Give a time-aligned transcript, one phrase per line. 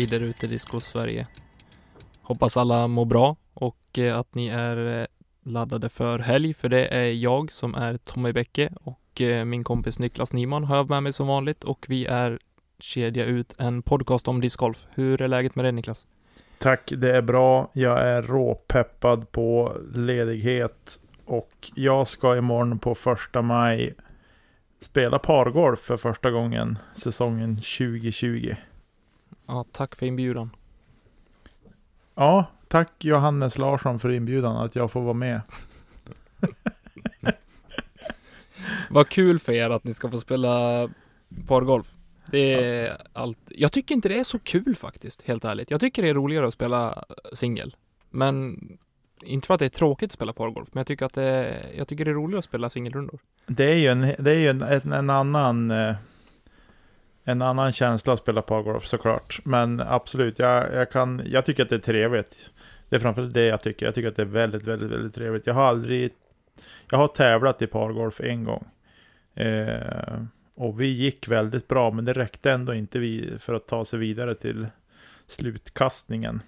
[0.00, 1.26] Hej där ute Disco Sverige.
[2.22, 5.06] Hoppas alla mår bra och eh, att ni är eh,
[5.42, 9.98] laddade för helg, för det är jag som är Tommy Bäcke och eh, min kompis
[9.98, 12.38] Niklas Nyman har jag med mig som vanligt och vi är
[12.78, 14.86] kedja ut en podcast om discgolf.
[14.90, 16.06] Hur är läget med dig Niklas?
[16.58, 17.70] Tack, det är bra.
[17.72, 23.94] Jag är råpeppad på ledighet och jag ska imorgon på första maj
[24.80, 28.54] spela pargolf för första gången säsongen 2020.
[29.50, 30.50] Ja, tack för inbjudan.
[32.14, 35.40] Ja, tack Johannes Larsson för inbjudan att jag får vara med.
[38.90, 40.88] Vad kul för er att ni ska få spela
[41.46, 41.94] pargolf.
[42.30, 43.38] Det är allt.
[43.48, 45.70] Jag tycker inte det är så kul faktiskt, helt ärligt.
[45.70, 47.76] Jag tycker det är roligare att spela singel.
[48.10, 48.58] Men
[49.22, 51.72] inte för att det är tråkigt att spela pargolf, men jag tycker att det är,
[51.76, 53.20] jag tycker det är roligare att spela singelrundor.
[53.46, 55.94] Det är ju en, det är ju en, en, en annan eh,
[57.24, 59.40] en annan känsla att spela pargolf såklart.
[59.44, 62.50] Men absolut, jag, jag, kan, jag tycker att det är trevligt.
[62.88, 63.86] Det är framförallt det jag tycker.
[63.86, 65.46] Jag tycker att det är väldigt, väldigt, väldigt trevligt.
[65.46, 66.12] Jag har aldrig,
[66.90, 68.64] jag har tävlat i pargolf en gång.
[69.34, 70.22] Eh,
[70.54, 73.98] och vi gick väldigt bra, men det räckte ändå inte vi för att ta sig
[73.98, 74.66] vidare till
[75.26, 76.42] slutkastningen.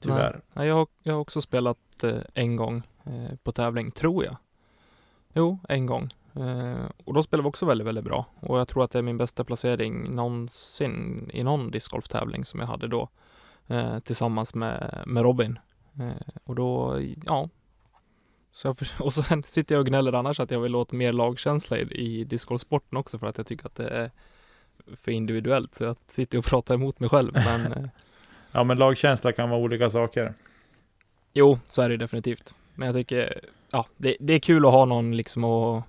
[0.00, 0.40] Tyvärr.
[0.52, 4.36] Nej, jag, har, jag har också spelat eh, en gång eh, på tävling, tror jag.
[5.32, 6.10] Jo, en gång.
[6.36, 8.24] Eh, och då spelade vi också väldigt, väldigt bra.
[8.40, 12.66] Och jag tror att det är min bästa placering någonsin i någon discgolftävling som jag
[12.66, 13.08] hade då.
[13.66, 15.58] Eh, tillsammans med, med Robin.
[16.00, 17.48] Eh, och då, ja.
[18.52, 18.76] Så jag,
[19.06, 22.24] och sen sitter jag och gnäller annars att jag vill åt mer lagkänsla i, i
[22.24, 24.10] discgolfsporten också för att jag tycker att det är
[24.96, 25.74] för individuellt.
[25.74, 27.32] Så jag sitter och pratar emot mig själv.
[27.34, 27.90] Men,
[28.52, 30.34] Ja, men lagkänsla kan vara olika saker.
[31.32, 32.54] jo, så är det definitivt.
[32.74, 35.84] Men jag tycker, ja, det, det är kul att ha någon liksom att,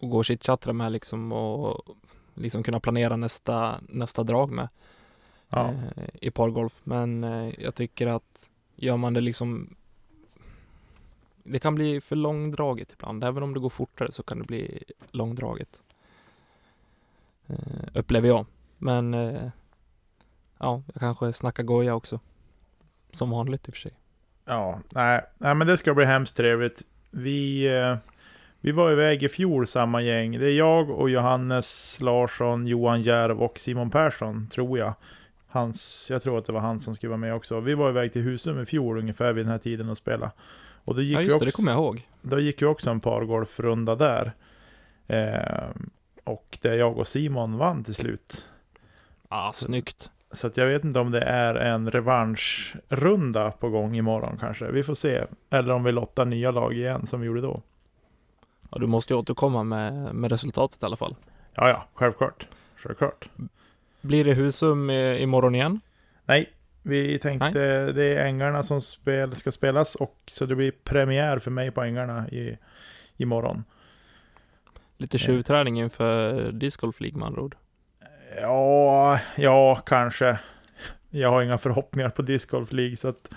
[0.00, 1.96] att gå och chitchatta med liksom och
[2.34, 4.68] liksom kunna planera nästa, nästa drag med.
[5.48, 5.70] Ja.
[5.70, 6.80] eh, i pargolf.
[6.84, 9.76] Men eh, jag tycker att gör man det liksom
[11.42, 13.24] det kan bli för långdraget ibland.
[13.24, 15.80] Även om det går fortare så kan det bli långdraget.
[17.46, 17.56] Eh,
[17.94, 18.46] upplever jag.
[18.78, 19.50] Men eh,
[20.58, 22.20] ja, jag kanske snackar goja också.
[23.10, 23.92] Som vanligt i och för sig.
[24.44, 26.82] Ja, nej, nej men det ska bli hemskt trevligt.
[27.10, 27.96] Vi, eh,
[28.60, 30.38] vi var iväg i fjol samma gäng.
[30.38, 34.94] Det är jag och Johannes Larsson, Johan Järv och Simon Persson, tror jag.
[35.46, 37.60] Hans, jag tror att det var han som skulle vara med också.
[37.60, 40.30] Vi var iväg till Husum i fjol ungefär vid den här tiden och spela.
[40.84, 42.08] Och då gick, Ja vi just också, det, det kommer jag ihåg.
[42.22, 44.32] då gick ju också en pargolfrunda där.
[45.06, 45.68] Eh,
[46.24, 48.48] och där jag och Simon vann till slut.
[49.28, 50.10] Ah, snyggt.
[50.32, 54.70] Så att jag vet inte om det är en revanschrunda på gång imorgon kanske.
[54.70, 55.24] Vi får se.
[55.50, 57.62] Eller om vi lottar nya lag igen som vi gjorde då.
[58.70, 61.16] Ja, du måste ju återkomma med, med resultatet i alla fall.
[61.54, 62.46] Ja, ja, självklart.
[62.76, 63.28] Självklart.
[64.00, 65.80] Blir det Husum i, imorgon igen?
[66.24, 66.52] Nej,
[66.82, 71.50] vi tänkte det är Ängarna som spel, ska spelas och så det blir premiär för
[71.50, 72.58] mig på Ängarna i,
[73.16, 73.64] imorgon.
[74.96, 77.56] Lite tjuvträning inför Disc Golf League med andra ord.
[78.40, 80.38] Ja, ja, kanske.
[81.10, 83.30] Jag har inga förhoppningar på Disc Golf League så att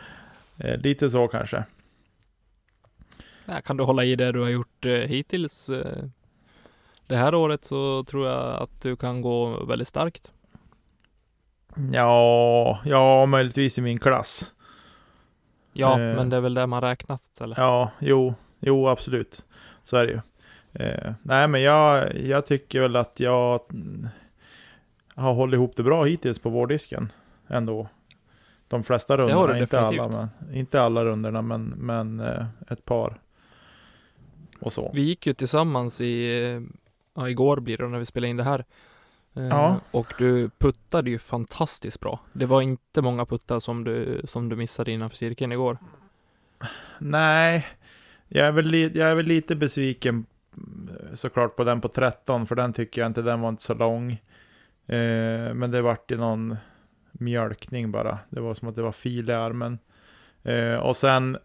[0.57, 1.63] eh, lite så kanske.
[3.51, 6.03] Ja, kan du hålla i det du har gjort eh, hittills eh,
[7.07, 10.33] det här året så tror jag att du kan gå väldigt starkt.
[11.93, 14.51] Ja, ja, möjligtvis i min klass.
[15.73, 16.15] Ja, Eh.
[16.15, 17.55] men det är väl det man räknat eller?
[17.59, 19.45] Ja, jo, jo absolut.
[19.83, 20.21] Så är det ju.
[20.85, 24.07] Eh, nej, men jag, jag tycker väl att jag mm,
[25.15, 27.09] har hållit ihop det bra hittills på vårdisken
[27.47, 27.87] ändå.
[28.67, 33.20] De flesta rundorna, inte alla, men, inte alla rundorna, men, men eh, ett par.
[34.61, 34.91] Och så.
[34.93, 36.61] Vi gick ju tillsammans i,
[37.13, 38.65] ja, igår blir det när vi spelade in det här.
[39.35, 39.79] Eh, Ja.
[39.91, 42.19] Och du puttade ju fantastiskt bra.
[42.33, 45.77] Det var inte många puttar som du, som du missade innanför cirkeln igår.
[46.99, 47.67] Nej,
[48.27, 50.25] jag är, väl li, jag är väl lite besviken
[50.57, 53.73] mm, såklart på den på 13, för den tycker jag inte, den var inte så
[53.73, 54.11] lång.
[54.87, 56.57] Eh, men det vart ju någon
[57.11, 58.19] mjölkning bara.
[58.29, 59.79] Det var som att det var fil i armen.
[60.43, 61.37] Eh, och sen,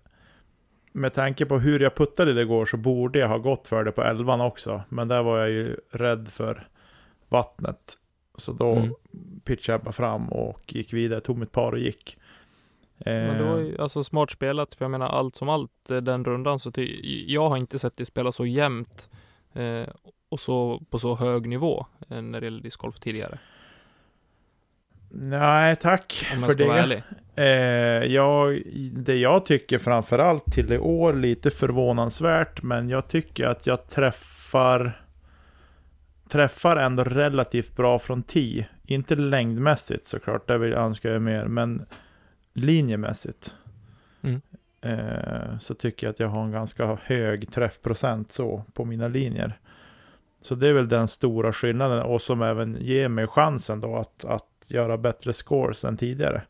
[0.96, 3.92] med tanke på hur jag puttade det igår så borde jag ha gått för det
[3.92, 4.82] på 11 också.
[4.88, 6.68] Men där var jag ju rädd för
[7.28, 7.94] vattnet.
[8.38, 8.94] Så då Mm.
[9.44, 12.18] pitchade jag bara fram och gick vidare, tog mitt par och gick.
[12.98, 15.96] Men det var Eh, ju alltså smart spelat, för jag menar allt som allt, eh,
[15.96, 19.10] den rundan så ty- jag har inte sett dig spela så jämnt
[19.52, 19.86] eh,
[20.28, 23.38] och så på så hög nivå eh, när det gäller discgolf tidigare.
[25.10, 26.82] Nej, tack Om för jag ska vara det.
[26.82, 27.02] ärlig.
[27.36, 27.46] Eh,
[28.04, 28.62] jag,
[28.92, 35.02] det jag tycker framförallt till i år, lite förvånansvärt, men jag tycker att jag träffar
[36.28, 41.44] träffar ändå relativt bra från tee inte längdmässigt såklart, där vill jag önska jag mer,
[41.44, 41.86] men
[42.52, 43.54] linjemässigt.
[44.22, 44.40] Mm.
[44.80, 49.58] Eh, så tycker jag att jag har en ganska hög träffprocent så på mina linjer.
[50.40, 54.24] Så det är väl den stora skillnaden och som även ger mig chansen då att,
[54.24, 56.42] att göra bättre scores än tidigare.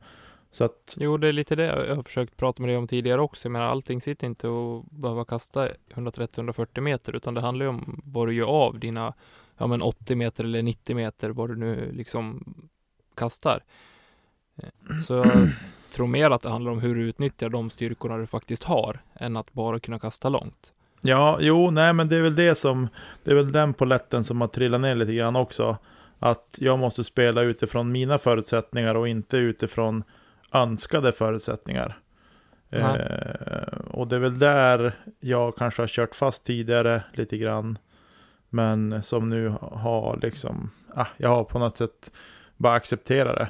[0.57, 3.21] Så att, Jo, det är lite det jag har försökt prata med dig om tidigare
[3.21, 3.47] också.
[3.49, 8.01] Jag menar, allting sitter inte att behöva kasta 130-140 meter, utan det handlar ju om
[8.05, 9.15] vad du gör av dina
[9.59, 12.55] ja, men 80 meter eller 90 meter, vad du nu liksom
[13.17, 13.65] kastar.
[14.63, 14.69] Eh,
[15.07, 15.27] Så jag
[15.93, 19.37] tror mer att det handlar om hur du utnyttjar de styrkorna du faktiskt har, än
[19.37, 20.73] att bara kunna kasta långt.
[21.03, 22.89] ja, jo, nej men det är väl det som,
[23.25, 25.77] det är väl den poletten som har trillat ner lite grann också.
[26.19, 30.05] Att jag måste spela utifrån mina förutsättningar och inte utifrån
[30.53, 31.99] önskade förutsättningar.
[32.71, 37.79] Eh, och det är väl där jag kanske har kört fast tidigare lite grann.
[38.51, 42.13] Men som nu har liksom, ah, jag har på något sätt
[42.57, 43.49] bara accepterat det.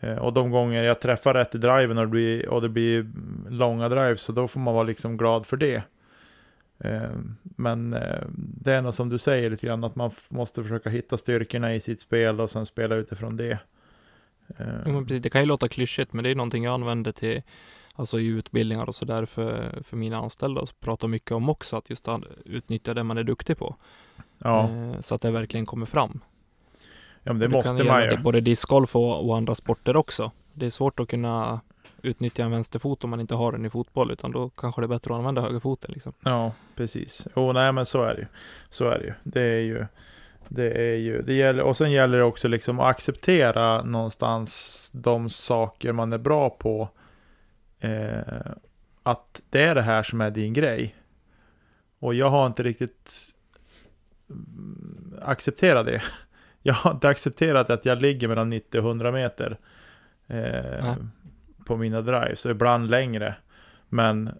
[0.00, 3.06] Eh, och de gånger jag träffar rätt i driven och det blir, och det blir
[3.50, 5.82] långa drives, så då får man vara liksom glad för det.
[6.78, 7.10] Eh,
[7.42, 11.18] men eh, det är nog som du säger lite grann, att man måste försöka hitta
[11.18, 13.58] styrkorna i sitt spel och sen spela utifrån det.
[14.56, 17.42] Eh, precis, det kan ju låta klyschigt, men det är någonting jag använder till
[17.94, 21.90] Alltså i utbildningar och sådär för, för mina anställda och pratar mycket om också, att
[21.90, 23.76] just att utnyttja det man är duktig på.
[24.38, 26.20] ja, Eh, Så att det verkligen kommer fram.
[27.22, 28.08] ja, men det Och måste man ju.
[28.10, 30.30] det Både discgolf och, och andra sporter också.
[30.52, 31.60] Det är svårt att kunna
[32.02, 34.88] utnyttja en vänsterfot om man inte har den i fotboll, utan då kanske det är
[34.88, 36.12] bättre att använda högerfoten liksom.
[36.20, 37.26] Ja, precis.
[37.36, 38.26] Jo, nej men så är det ju.
[38.70, 39.12] Så är det ju.
[39.24, 39.86] Det är ju,
[40.48, 45.30] det är ju, det gäller, och sen gäller det också liksom att acceptera någonstans de
[45.30, 46.88] saker man är bra på.
[47.80, 48.18] Eh,
[49.02, 50.94] att det är det här som är din grej.
[51.98, 53.12] Och jag har inte riktigt
[54.30, 56.02] mm, accepterat det.
[56.62, 59.58] Jag har inte accepterat att jag ligger mellan 90 och 100 meter.
[60.26, 60.94] Eh,
[61.64, 63.34] på mina drives, och ibland längre.
[63.88, 64.30] Men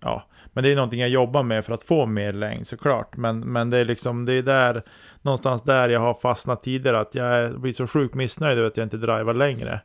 [0.00, 3.16] ja, men det är någonting jag jobbar med för att få mer längd såklart.
[3.16, 4.82] Men, men det är liksom, det är där,
[5.24, 7.00] någonstans där jag har fastnat tidigare.
[7.00, 9.80] Att jag blir så sjukt missnöjd över att jag inte driver längre.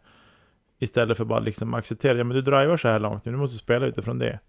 [0.80, 3.57] Istället för bara liksom acceptera, ja men du driver så här långt nu, du måste
[3.57, 4.39] spela utifrån det.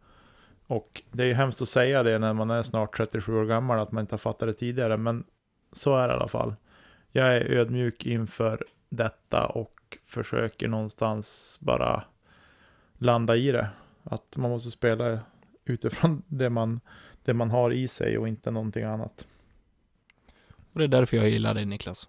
[0.66, 3.78] Och det är ju hemskt att säga det när man är snart 37 år gammal,
[3.78, 4.96] att man inte har fattat det tidigare.
[4.96, 5.24] Men
[5.72, 6.54] så är det i alla fall.
[7.12, 12.04] Jag är ödmjuk inför detta och försöker någonstans bara
[12.98, 13.68] landa i det.
[14.02, 15.18] Att man måste spela
[15.64, 16.80] utifrån det man,
[17.24, 19.26] det man har i sig och inte någonting annat.
[20.72, 22.08] Och det är därför jag gillar dig Niklas.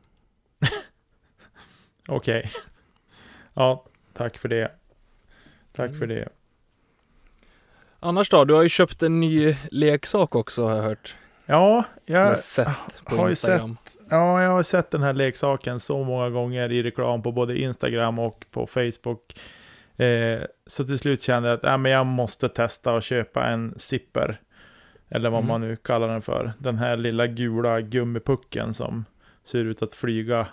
[2.08, 2.52] Okej.
[3.54, 4.72] Ja, tack för det.
[5.72, 6.00] Tack Mm.
[6.00, 6.30] för det.
[8.00, 8.46] Annars då?
[8.46, 11.16] Du har ju köpt en ny leksak också har jag hört.
[11.46, 12.68] Ja, jag, sett
[13.06, 13.78] på har ju Instagram.
[14.10, 18.19] ja, jag har sett den här leksaken så många gånger i reklam på både Instagram
[18.19, 19.40] och på Facebook.
[19.98, 23.80] Eh, så till slut kände jag att äh, men jag måste testa och köpa en
[23.80, 24.42] zipper.
[25.12, 25.48] Eller vad Mm.
[25.48, 26.54] man nu kallar den för.
[26.58, 29.06] Den här lilla gula gummipucken som
[29.44, 30.48] ser ut att flyga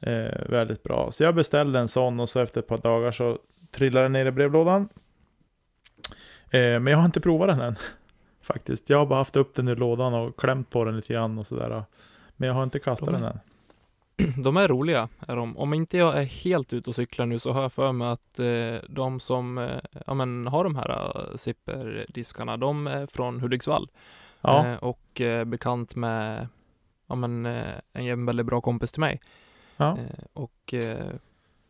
[0.00, 1.12] eh, väldigt bra.
[1.12, 3.38] Så jag beställde en sån och så efter ett par dagar så
[3.70, 4.88] trillade den ner i brevlådan.
[6.50, 7.76] Eh, men jag har inte provat den än.
[8.42, 8.90] Faktiskt.
[8.90, 11.46] Jag har bara haft upp den i lådan och klämt på den lite grann och
[11.46, 11.84] sådär.
[12.36, 13.38] Men jag har inte kastat De den än.
[14.44, 15.58] De är roliga, är de.
[15.58, 18.38] Om inte jag är helt ute och cyklar nu så har jag för mig att
[18.38, 23.88] eh, de som eh, ja, men har de här uh, zipperdiskarna, de är från Hudiksvall.
[24.40, 26.48] Ja, Eh, och eh, bekant med
[27.06, 29.20] ja, men, eh, en väldigt bra kompis till mig.
[29.76, 29.90] ja.
[29.98, 31.06] Eh, och eh,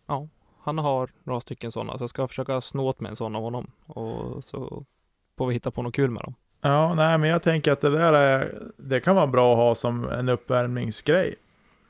[0.07, 0.29] ja,
[0.63, 3.43] han har några stycken sådana, så jag ska försöka snå åt mig en sån av
[3.43, 3.71] honom.
[3.87, 4.85] Och så
[5.39, 6.35] får vi hitta på något kul med dem.
[6.61, 9.75] ja, nej men jag tänker att det där är, det kan vara bra att ha
[9.75, 11.35] som en uppvärmningsgrej.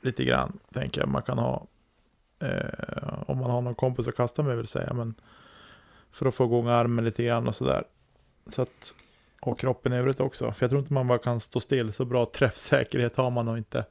[0.05, 1.67] Lite grann, tänker jag man kan ha.
[2.39, 5.15] Eh, om man har någon kompis att kasta med vill säga, men
[6.11, 7.83] för att få igång armen lite grann och sådär.
[8.47, 8.95] Så att,
[9.41, 10.51] och kroppen i övrigt också.
[10.51, 13.57] För jag tror inte man bara kan stå still, så bra träffsäkerhet har man nog
[13.57, 13.85] inte.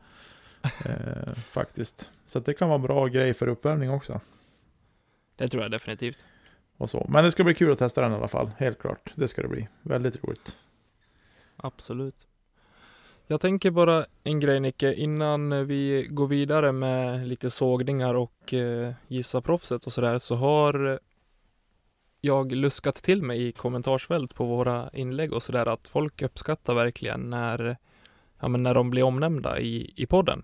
[0.62, 2.10] Eh, faktiskt.
[2.26, 4.20] Så det kan vara en bra grej för uppvärmning också.
[5.36, 6.24] Det tror jag definitivt.
[6.76, 7.06] Och så.
[7.08, 9.12] Men det ska bli kul att testa den i alla fall, helt klart.
[9.14, 9.68] Det ska det bli.
[9.82, 10.56] Väldigt roligt.
[11.56, 12.26] Absolut.
[13.26, 18.92] Jag tänker bara en grej Nicke, innan vi går vidare med lite sågningar och eh,
[19.08, 21.00] gissa proffset och sådär så har
[22.20, 27.30] jag luskat till mig i kommentarsfält på våra inlägg och sådär att folk uppskattar verkligen
[27.30, 27.76] när,
[28.40, 30.42] ja, men när de blir omnämnda i, i podden.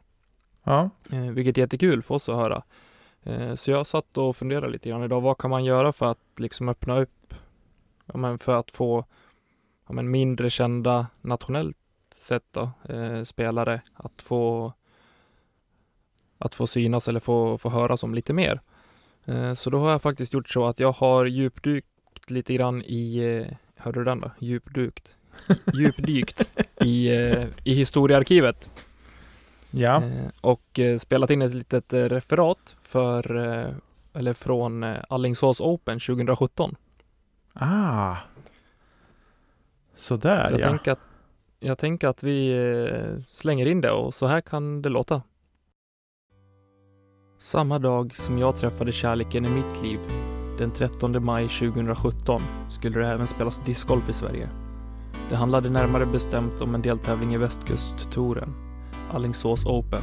[0.64, 2.62] Ja, Eh, vilket är jättekul för oss att höra.
[3.22, 5.20] Eh, så jag satt och funderade lite grann idag.
[5.20, 7.34] Vad kan man göra för att liksom öppna upp,
[8.06, 9.04] ja, men för att få
[9.86, 11.79] ja, men mindre kända nationellt
[12.30, 14.72] sett då, eh, spelare att få
[16.38, 18.60] att få synas eller få, få höras om lite mer.
[19.24, 23.18] Eh, så då har jag faktiskt gjort så att jag har djupdykt lite grann i,
[23.18, 24.30] eh, hörde du den då?
[24.38, 25.14] Djupdykt?
[25.74, 26.48] Djupdykt
[26.80, 28.70] i, eh, i historiearkivet.
[29.70, 30.02] Ja.
[30.04, 33.36] Eh, och eh, spelat in ett litet eh, referat för,
[34.12, 36.76] eller från eh, Allingsås Open 2017.
[37.52, 38.16] Ah.
[39.94, 40.68] Sådär Så jag, ja.
[40.68, 41.09] tänker att,
[41.60, 45.22] jag tänker att vi eh, slänger in det och så här kan det låta.
[47.38, 50.00] Samma dag som jag träffade kärleken i mitt liv,
[50.58, 54.48] den 13 maj 2017, skulle det även spelas discgolf i Sverige.
[55.30, 58.54] Det handlade närmare bestämt om en deltävling i Västkusttouren,
[59.12, 60.02] Allingsås Open.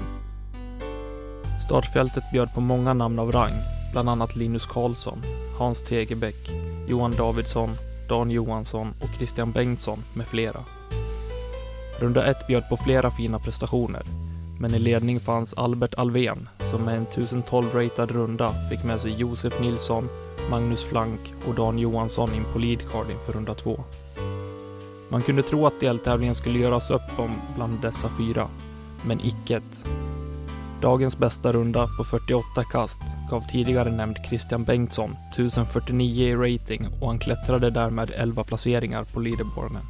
[1.66, 3.54] Startfältet bjöd på många namn av rang,
[3.92, 5.22] bland annat Linus Karlsson,
[5.58, 6.52] Hans Tegebäck,
[6.88, 7.70] Johan Davidsson,
[8.10, 10.77] Dan Johansson och Christian Bengtsson med flera.
[12.00, 14.04] Runda ett bjöd på flera fina prestationer,
[14.60, 19.60] men i ledning fanns Albert Alvén som med en 1012-ratad runda fick med sig Josef
[19.62, 20.10] Nilsson,
[20.50, 23.84] Magnus Flank och Dan Johansson in på leadcard inför runda två.
[25.10, 28.48] Man kunde tro att deltävlingen skulle göras upp om bland dessa fyra,
[29.06, 29.84] men icket.
[30.82, 33.02] Dagens bästa runda på 48 kast
[33.32, 39.20] gav tidigare nämnd Christian Bengtsson 1049 i rating och han klättrade därmed 11 placeringar på
[39.20, 39.82] leaderboarden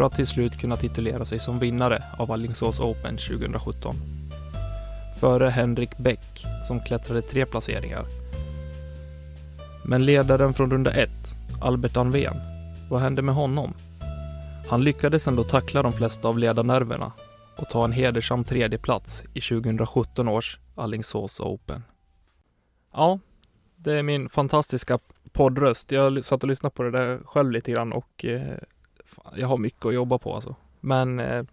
[0.00, 3.94] för att till slut kunna titulera sig som vinnare av Alingsås Open 2017.
[5.20, 8.04] Före Henrik Bäck som klättrade tre placeringar.
[9.84, 12.34] Men ledaren från runda ett, Albert Anven,
[12.90, 13.74] vad hände med honom?
[14.68, 17.12] Han lyckades ändå tackla de flesta av ledarnerverna
[17.56, 21.82] och ta en hedersam tredjeplats i 2017 års Alingsås Open.
[22.92, 23.18] Ja,
[23.76, 24.98] det är min fantastiska
[25.32, 25.92] poddröst.
[25.92, 28.58] Jag satt och lyssnade på det där själv lite grann och eh,
[29.10, 30.54] fan, jag har mycket att jobba på alltså.
[30.80, 31.44] Men eh,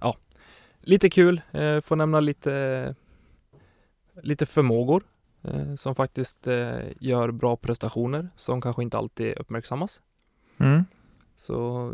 [0.00, 0.16] ja,
[0.80, 1.40] lite kul.
[1.52, 2.94] Eh, får nämna lite,
[4.22, 5.02] lite förmågor
[5.42, 10.00] eh, som faktiskt eh, gör bra prestationer som kanske inte alltid uppmärksammas.
[10.58, 10.84] Mm.
[11.36, 11.92] Så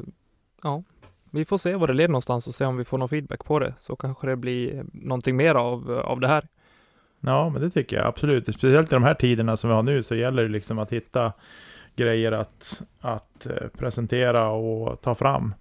[0.63, 0.83] ja,
[1.31, 3.59] vi får se var det leder någonstans och se om vi får någon feedback på
[3.59, 3.75] det.
[3.79, 6.49] Så kanske det blir någonting mer av, av det här.
[7.21, 8.55] Ja, men det tycker jag absolut.
[8.55, 11.33] Speciellt i de här tiderna som vi har nu så gäller det liksom att hitta
[11.99, 15.55] grejer att, att eh, presentera och ta fram.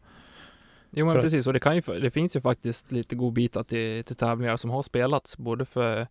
[0.91, 4.03] Jo men För- precis, och det, kan ju, det finns ju faktiskt lite godbitar till,
[4.03, 6.07] till tävlingar som har spelats både för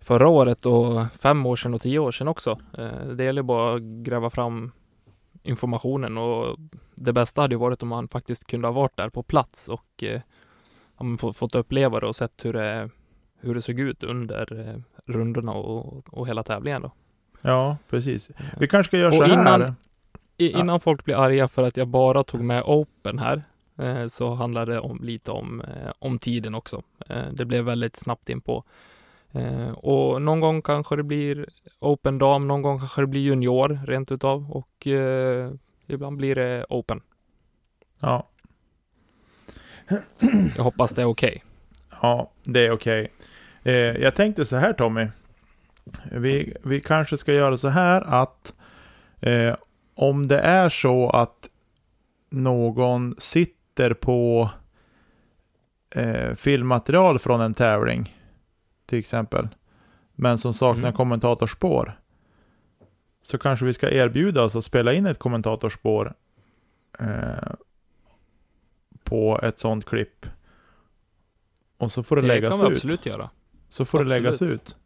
[0.00, 2.58] förra året och fem år sedan och tio år sedan också.
[2.78, 4.72] Eh, Det gäller bara att gräva fram
[5.42, 6.56] informationen och
[6.94, 10.04] det bästa hade ju varit om man faktiskt kunde ha varit där på plats och
[10.04, 10.20] eh,
[11.34, 12.90] fått uppleva det och sett hur det,
[13.40, 16.92] hur det såg ut under rundorna och, och hela tävlingen då.
[17.42, 18.30] Ja, precis.
[18.58, 19.32] Vi kanske ska göra Och så här.
[19.32, 19.74] innan-
[20.36, 20.58] I, Ja.
[20.60, 23.42] innan folk blir arga för att jag bara tog med Open här,
[23.78, 26.82] eh, så handlar det om, lite om, eh, om tiden också.
[27.08, 28.64] Eh, det blev väldigt snabbt in på.
[29.32, 31.46] Eh, och någon gång kanske det blir
[31.78, 34.86] Open dam, någon gång kanske det blir junior rent utav och
[35.86, 37.00] ibland blir det Open.
[38.00, 38.28] Ja,
[40.56, 41.44] Jag hoppas det är okej.
[42.02, 43.12] ja, det är okej.
[43.62, 45.06] Eh, jag tänkte så här Tommy.
[46.12, 48.54] Vi, vi kanske ska göra så här att
[49.20, 49.56] eh,
[49.94, 51.48] om det är så att
[52.30, 54.50] någon sitter på
[55.90, 58.16] eh, filmmaterial från en tävling,
[58.86, 59.48] till exempel,
[60.14, 60.92] men som saknar Mm.
[60.92, 61.98] kommentatorspår,
[63.22, 66.14] så kanske vi ska erbjuda oss att spela in ett kommentatorspår
[66.98, 67.52] eh,
[69.04, 70.26] på ett sånt klipp.
[71.76, 72.78] Och så får det, Det läggas kan vi ut.
[72.78, 73.30] absolut göra.
[73.68, 74.52] Så får det läggas absolut.
[74.62, 74.76] ut.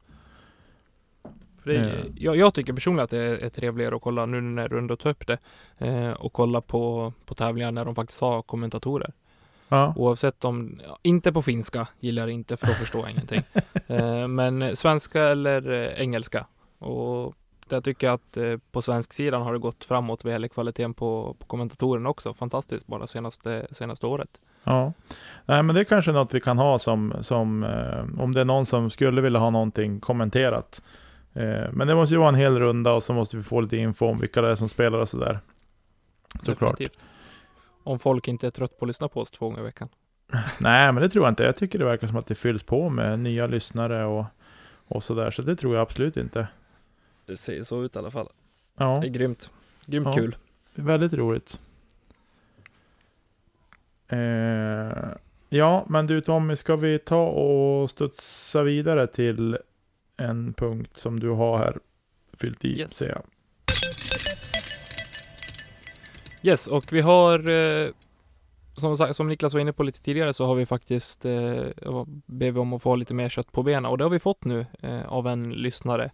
[1.67, 2.05] För det, Eh.
[2.17, 4.97] jag, jag tycker personligen att det är, är trevligare att kolla nu när du ändå
[4.97, 5.39] tar upp det
[5.79, 9.13] eh, och kolla på, på tävlingar när de faktiskt har kommentatorer.
[9.69, 9.95] Ja.
[9.97, 13.43] Oavsett om, inte på finska gillar jag inte för då förstår jag ingenting.
[13.89, 16.47] Eh, men svenska eller eh, engelska.
[16.79, 17.35] Och
[17.69, 20.95] där tycker jag att eh, på svensk sidan har det gått framåt vad gäller kvaliteten
[20.95, 22.35] på, på kommentatorerna också.
[22.35, 24.29] Fantastiskt bara senaste, senaste året.
[24.65, 24.93] Ja.
[25.45, 28.45] Nej, men det är kanske något vi kan ha som, som eh, om det är
[28.45, 30.83] någon som skulle vilja ha någonting kommenterat.
[31.37, 33.77] Eh, men det måste ju vara en hel runda och så måste vi få lite
[33.77, 35.39] info om vilka det är som spelar och sådär.
[36.43, 36.81] Såklart.
[37.83, 39.89] Om folk inte är trött på att lyssna på oss två gånger i veckan.
[40.61, 41.45] Nej, men det tror jag inte.
[41.45, 44.25] Jag tycker det verkar som att det fylls på med nya lyssnare och,
[44.89, 45.31] och sådär.
[45.31, 46.49] Så det tror jag absolut inte.
[47.27, 48.29] Det ser så ut i alla fall.
[48.79, 49.51] Ja, Det är grymt.
[49.87, 50.13] Grymt Ja.
[50.13, 50.37] kul.
[50.75, 51.61] väldigt roligt.
[54.09, 55.09] Eh,
[55.49, 59.59] ja, men du Tommy, ska vi ta och studsa vidare till
[60.17, 61.79] en punkt som du har här
[62.33, 62.95] fyllt i, Yes.
[62.95, 63.23] ser jag.
[66.43, 67.91] Yes, och vi har eh,
[68.77, 71.65] som, som Niklas var inne på lite tidigare så har vi faktiskt eh,
[72.27, 74.67] vi om att få lite mer kött på benen och det har vi fått nu
[74.81, 76.11] eh, av en lyssnare.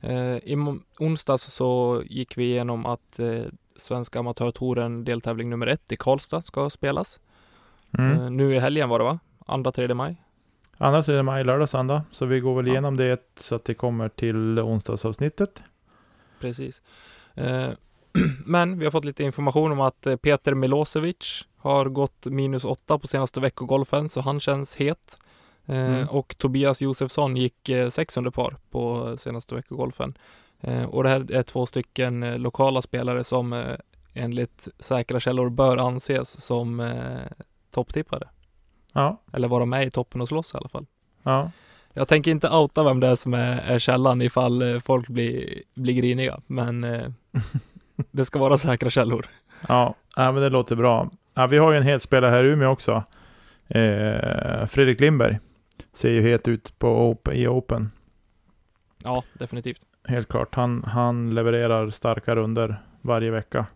[0.00, 0.56] Eh, I
[0.98, 3.44] onsdags så gick vi igenom att eh,
[3.76, 7.20] Svenska Amatörtouren deltävling nummer ett i Karlstad ska spelas.
[7.98, 8.20] Mm.
[8.20, 9.18] Eh, nu i helgen var det va?
[9.46, 9.94] Andra, tredje
[10.82, 10.88] maj.
[10.88, 12.02] Andra, tredje maj, lördag, söndag.
[12.10, 12.72] Så vi går väl Ja.
[12.72, 15.62] igenom det så att det kommer till onsdagsavsnittet.
[16.40, 16.82] Precis.
[17.34, 17.68] Eh,
[18.46, 22.98] Men vi har fått lite information om att eh, Peter Milosevic har gått minus åtta
[22.98, 25.18] på senaste veckogolfen, så han känns het.
[25.66, 26.08] Eh, Mm.
[26.08, 30.14] Och Tobias Josefsson gick eh, sex under par på senaste veckogolfen.
[30.60, 33.76] Eh, Och det här är två stycken eh, lokala spelare som eh,
[34.14, 37.20] enligt säkra källor bör anses som eh,
[37.70, 38.28] topptippare.
[38.92, 40.86] Ja, Eller vara med i toppen och slåss i alla fall.
[41.22, 41.50] ja.
[41.94, 45.62] Jag tänker inte outa vem det är som är, är källan ifall eh, folk blir,
[45.74, 47.06] blir griniga, men eh,
[48.10, 49.26] det ska vara säkra källor.
[49.68, 51.10] Ja, ja men det låter bra.
[51.34, 53.04] Ja, vi har ju en het spelare här i Umeå också.
[53.68, 55.38] Eh, Fredrik Lindberg.
[55.92, 57.90] Ser ju het ut på Open, i Open.
[59.04, 59.80] Ja, definitivt.
[60.04, 60.54] Helt klart.
[60.54, 63.66] Han, han levererar starka runder varje vecka.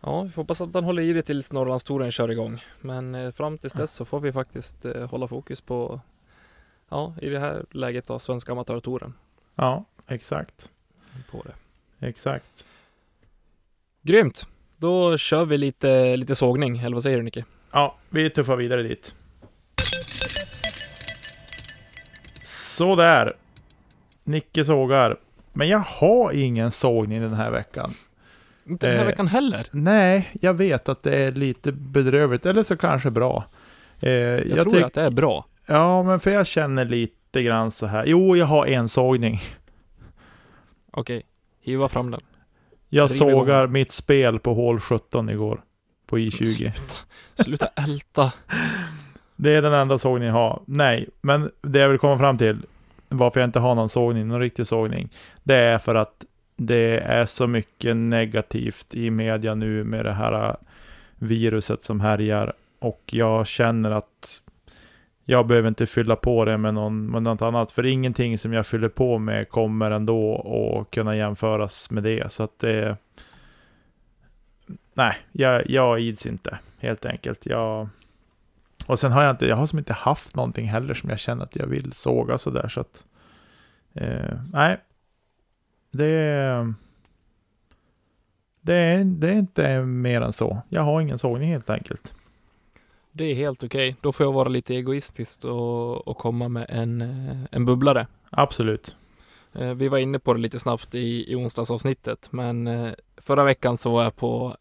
[0.00, 2.64] Ja, vi får hoppas att han håller i det tills Norrlandstouren kör igång.
[2.80, 6.00] Men eh, fram tills dess så får vi faktiskt eh, hålla fokus på,
[6.88, 9.14] ja, i det här läget då, Svenska Amatörtouren.
[9.54, 10.70] Ja, exakt.
[11.30, 12.06] På det.
[12.06, 12.66] Exakt.
[14.02, 14.46] Grymt!
[14.76, 17.44] Då kör vi lite, lite sågning, eller vad säger du Nicke?
[17.70, 19.14] Ja, vi tuffar vidare dit.
[22.42, 23.32] Så där.
[24.24, 25.16] Nicke sågar.
[25.52, 27.90] Men jag har ingen sågning den här veckan.
[28.66, 29.66] Inte den här Eh, veckan heller.
[29.70, 33.44] Nej, jag vet att det är lite bedrövligt, eller så kanske bra.
[34.00, 35.46] Eh, Jag, jag tror att det är bra.
[35.66, 38.04] Ja, men för jag känner lite grann så här.
[38.06, 39.40] Jo, jag har en sågning.
[40.90, 41.22] Okej,
[41.60, 42.20] hiva fram den.
[42.88, 43.72] Jag Riv sågar igång.
[43.72, 45.62] mitt spel på hål 17 igår.
[46.06, 46.72] På I20.
[47.34, 48.32] Sluta älta.
[49.36, 50.62] Det är den enda sågning jag har.
[50.66, 52.58] Nej, men det jag vill komma fram till,
[53.08, 55.08] varför jag inte har någon sågning, någon riktig sågning,
[55.42, 56.24] det är för att
[56.62, 60.54] det är så mycket negativt i media nu med det här äh,
[61.18, 62.52] viruset som härjar.
[62.78, 64.42] Och jag känner att
[65.24, 67.72] jag behöver inte fylla på det med, någon, med något annat.
[67.72, 70.36] För ingenting som jag fyller på med kommer ändå
[70.80, 72.32] att kunna jämföras med det.
[72.32, 72.96] Så att det...
[74.94, 77.46] Nej, jag, jag ids inte, helt enkelt.
[77.46, 77.88] Jag...
[78.86, 81.44] Och sen har jag inte, jag har som inte haft någonting heller som jag känner
[81.44, 83.04] att jag vill såga sådär så att...
[83.94, 84.78] Eh, nej.
[85.90, 86.74] Det är...
[88.62, 90.62] Det är, det är inte mer än så.
[90.68, 92.14] Jag har ingen sågning helt enkelt.
[93.12, 93.96] Det är helt okej.
[94.00, 98.06] Då får jag vara lite egoistisk och, och komma med en, eh, en bubblare.
[98.30, 98.96] Absolut.
[99.52, 103.76] Eh, Vi var inne på det lite snabbt i, i onsdagsavsnittet, men eh, förra veckan
[103.76, 104.56] så var jag på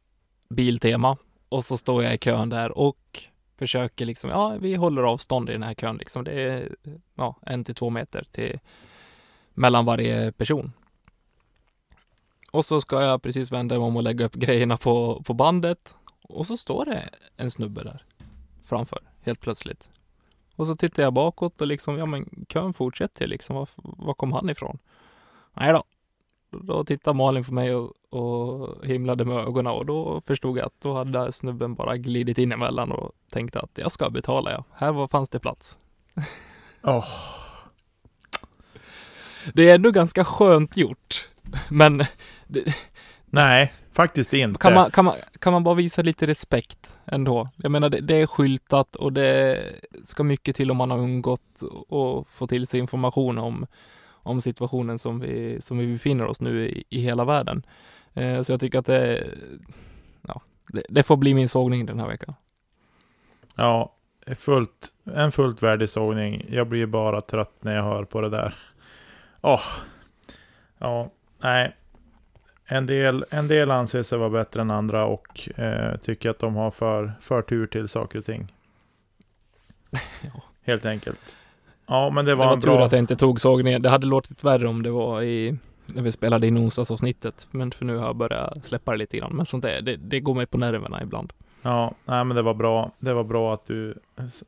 [0.49, 1.17] Biltema
[1.49, 3.23] och så står jag i kön där och
[3.57, 6.23] försöker liksom, ja, vi håller avstånd i den här kön liksom.
[6.23, 6.75] Det är
[7.15, 8.59] ja, en till två meter till
[9.53, 10.71] mellan varje person.
[12.51, 15.95] Och så ska jag precis vända mig om och lägga upp grejerna på, på bandet
[16.21, 18.03] och så står det en snubbe där
[18.63, 19.89] framför helt plötsligt.
[20.55, 23.55] Och så tittar jag bakåt och liksom, ja men kön fortsätter liksom.
[23.55, 24.79] Var, var kom han ifrån?
[25.53, 25.83] Nej då.
[26.51, 30.81] Då tittade Malin på mig och, och himlade med ögonen och då förstod jag att
[30.81, 34.63] då hade snubben bara glidit in emellan och tänkte att jag ska betala ja.
[34.73, 35.77] Här var, fanns det plats.
[36.83, 37.05] Åh.
[39.53, 41.29] Det är ändå ganska skönt gjort.
[41.69, 42.05] Men
[43.31, 44.59] Nej, faktiskt inte.
[44.59, 47.49] kan man, kan, man, kan man bara visa lite respekt ändå?
[47.55, 49.63] Jag menar, det, det är skyltat och det
[50.03, 53.65] ska mycket till om man har undgått och få till sig information om,
[54.09, 57.65] om situationen som vi, som vi befinner oss nu i, i hela världen.
[58.13, 59.27] Eh, så jag tycker att det,
[60.21, 62.33] ja, det, det får bli min sågning den här veckan.
[63.55, 63.95] Ja,
[64.35, 66.45] fullt, en fullt värdig sågning.
[66.49, 68.53] Jag blir bara trött när jag hör på det där.
[69.41, 69.61] Åh.
[70.77, 71.75] Ja, nej.
[72.65, 76.55] En del, en del anser sig vara bättre än andra och eh, tycker att de
[76.55, 78.53] har för, förtur till saker och ting.
[80.21, 80.41] Ja.
[80.61, 81.35] Helt enkelt.
[81.87, 82.85] Ja, men det Det var, var, en tur bra...
[82.85, 83.81] att jag inte tog sågningen.
[83.81, 87.47] Det hade låtit värre om det var i när vi spelade in onsdagsavsnittet.
[87.51, 89.35] Men för nu har jag börjat släppa det lite grann.
[89.35, 91.33] Men sånt där, det, det går mig på nerverna ibland.
[91.61, 92.91] Ja, nej, men det var bra.
[92.99, 93.95] Det var bra att du,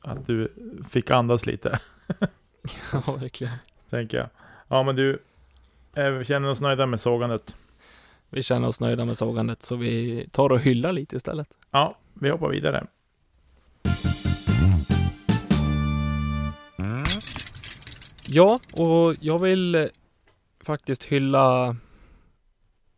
[0.01, 0.53] att du
[0.89, 1.79] fick andas lite,
[2.93, 3.53] ja, verkligen.
[3.89, 4.27] tänker jag.
[4.67, 5.19] Ja, men du,
[5.93, 7.55] vi känner oss nöjda med sågandet.
[8.29, 11.49] Vi känner oss nöjda med sågandet så vi tar och hyllar lite istället.
[11.71, 12.87] Ja, vi hoppar vidare.
[18.33, 19.85] Ja, och jag vill eh,
[20.59, 21.75] faktiskt hylla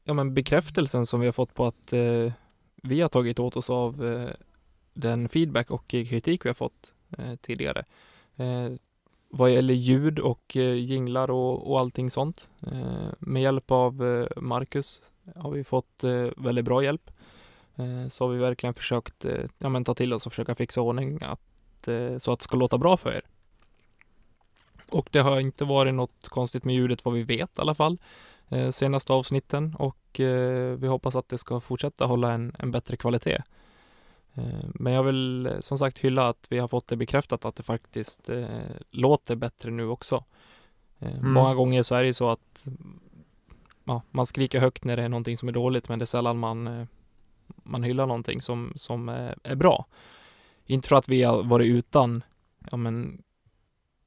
[0.04, 2.32] ja, men bekräftelsen som vi har fått på att eh,
[2.84, 4.30] vi har tagit åt oss av eh,
[4.94, 7.84] den feedback och kritik vi har fått eh, tidigare.
[9.36, 12.48] Vad gäller ljud och eh, jinglar och, och allting sånt.
[12.68, 15.02] Eh, med hjälp av eh, Marcus
[15.36, 17.12] har vi fått eh, väldigt bra hjälp.
[17.76, 20.82] Eh, så har vi verkligen försökt eh, ja, men ta till oss och försöka fixa
[20.82, 23.22] ordning att, eh, så att det ska låta bra för er.
[24.92, 27.98] Och det har inte varit något konstigt med ljudet vad vi vet i alla fall
[28.50, 32.98] eh, senaste avsnitten och eh, vi hoppas att det ska fortsätta hålla en, en bättre
[32.98, 33.44] kvalitet.
[34.34, 37.64] Eh, men jag vill som sagt hylla att vi har fått det bekräftat att det
[37.64, 38.48] faktiskt eh,
[38.92, 40.24] låter bättre nu också.
[41.00, 41.34] Eh, Mm.
[41.34, 42.68] Många gånger så är det ju så att
[43.84, 46.38] ja, man skriker högt när det är någonting som är dåligt men det är sällan
[46.38, 46.88] man,
[47.48, 49.86] man hyllar någonting som, som är, bra.
[50.66, 52.24] Inte för att vi har varit utan
[52.72, 53.24] ja, men,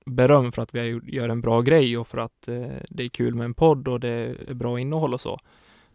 [0.06, 3.34] beröm för att vi gör en bra grej och för att eh, det är kul
[3.34, 4.08] med en podd och det
[4.48, 5.40] är bra innehåll och så.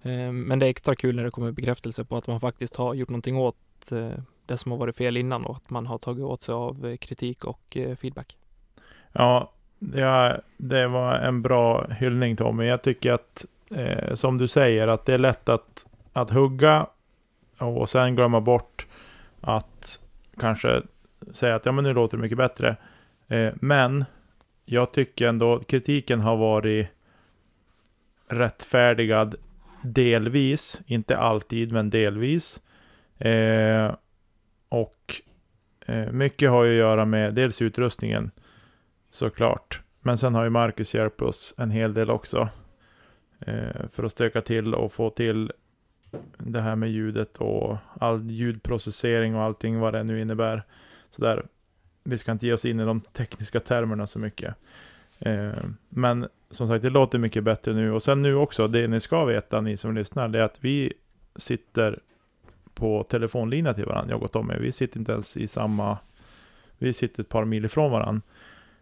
[0.01, 2.93] Eh, men det är extra kul när det kommer bekräftelse på att man faktiskt har
[2.93, 3.57] gjort någonting åt
[3.89, 6.87] Eh, det som har varit fel innan och att man har tagit åt sig av
[6.87, 8.37] eh, kritik och eh, feedback.
[9.11, 9.51] Ja,
[9.95, 12.65] ja, det var en bra hyllning Tommy.
[12.65, 16.87] Jag tycker att, eh, som du säger, att det är lätt att, att hugga
[17.57, 18.87] och sen glömma bort
[19.41, 19.99] att
[20.37, 20.81] kanske
[21.31, 22.75] säga att ja, men nu låter det mycket bättre.
[23.27, 24.05] Eh, men
[24.65, 26.87] jag tycker ändå att kritiken har varit
[28.27, 29.35] rättfärdigad
[29.81, 32.61] delvis, inte alltid, men delvis.
[33.21, 33.95] Eh,
[34.69, 35.21] och
[35.85, 38.31] eh, mycket har ju att göra med dels utrustningen,
[39.11, 39.81] såklart.
[39.99, 42.49] Men sen har ju Marcus hjälpt oss en hel del också.
[43.39, 45.51] Eh, för att stöka till och få till
[46.37, 50.63] det här med ljudet och all ljudprocessering och allting vad det nu innebär.
[51.11, 51.45] Så där,
[52.03, 54.55] vi ska inte ge oss in i de tekniska termerna så mycket.
[55.19, 57.91] Eh, men som sagt, det låter mycket bättre nu.
[57.91, 60.93] Och sen nu också, det ni ska veta, ni som lyssnar, det är att vi
[61.35, 61.99] sitter
[62.73, 64.53] på telefonlina till varandra, jag och Tommy.
[64.59, 65.97] Vi sitter inte ens i samma...
[66.77, 68.21] Vi sitter ett par mil ifrån varandra.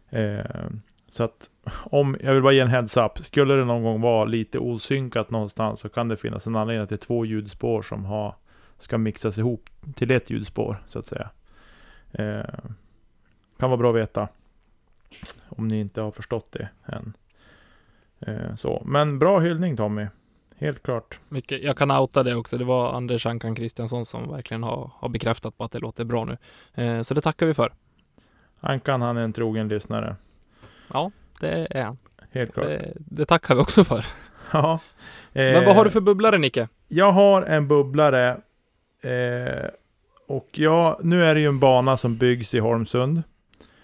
[0.09, 0.69] Eh,
[1.09, 3.19] så att om, jag vill bara ge en heads up.
[3.19, 6.89] Skulle det någon gång vara lite osynkat någonstans så kan det finnas en anledning att
[6.89, 8.35] det är två ljudspår som har,
[8.77, 11.29] ska mixas ihop till ett ljudspår, så att säga.
[12.11, 12.69] Eh,
[13.57, 14.27] kan vara bra att veta.
[15.49, 17.13] Om ni inte har förstått det än.
[18.19, 18.83] Eh, så.
[18.85, 20.07] Men bra hyllning Tommy.
[20.59, 21.19] Helt klart.
[21.29, 22.57] Mycket, jag kan outa det också.
[22.57, 26.25] Det var Anders Ankan Kristiansson som verkligen har, har bekräftat på att det låter bra
[26.25, 26.37] nu.
[26.83, 27.73] Eh, så det tackar vi för.
[28.59, 30.15] Ankan han är en trogen lyssnare.
[30.93, 31.97] Ja, det är han.
[32.31, 32.65] Helt klart.
[32.67, 34.05] Det, det tackar vi också för.
[34.51, 34.79] Ja.
[35.33, 36.67] Men vad har du Eh, för bubblare Nicke?
[36.87, 38.37] Jag har en bubblare.
[39.01, 39.69] Eh,
[40.27, 43.23] och ja, nu är det ju en bana som byggs i Holmsund.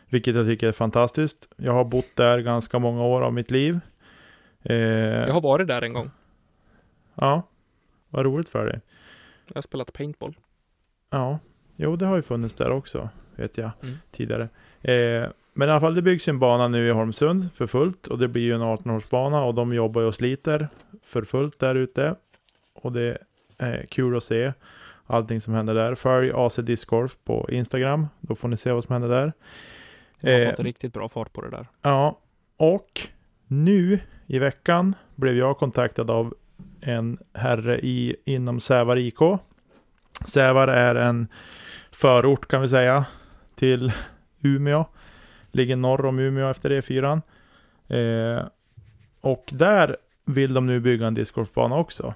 [0.10, 1.50] Vilket jag tycker är fantastiskt.
[1.58, 3.80] Jag har bott där ganska många år av mitt liv.
[4.64, 6.12] Eh, Jag har varit där en gång.
[7.16, 7.44] Ja,
[8.10, 8.82] vad roligt för dig.
[9.48, 10.36] Jag har spelat paintball.
[11.10, 11.40] Ja,
[11.76, 13.96] jo det har ju funnits där också, vet jag, Mm.
[14.12, 14.44] tidigare.
[14.82, 18.08] Eh, men i alla fall, det byggs ju en bana nu i Holmsund för fullt.
[18.08, 20.68] Och det blir ju en 18-årsbana och de jobbar ju och sliter
[21.04, 22.16] för fullt där ute.
[22.74, 23.18] Och det
[23.58, 24.54] är kul att se
[25.08, 25.96] allting som händer där.
[25.96, 29.34] Följ AC Discgolf på Instagram, då får ni se vad som händer där.
[30.20, 31.68] Jag har Eh, fått riktigt bra fart på det där.
[31.82, 32.20] Ja,
[32.58, 33.02] och
[33.48, 36.34] nu i veckan blev jag kontaktad av
[36.86, 39.20] en herre i, inom Sävar IK.
[40.26, 41.28] Sävar är en
[41.92, 43.06] förort kan vi säga
[43.56, 43.92] till
[44.42, 44.86] Umeå.
[45.52, 47.22] Ligger norr om Umeå efter E4.
[47.88, 48.48] Eh,
[49.22, 52.14] och där vill de nu bygga en discgolfbana också.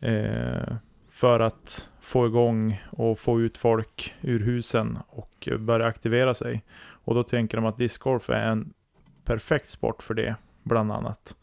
[0.00, 0.74] Eh,
[1.08, 6.64] för att få igång och få ut folk ur husen och börja aktivera sig.
[6.78, 8.72] Och då tänker de att discgolf är en
[9.24, 11.34] perfekt sport för det, bland annat.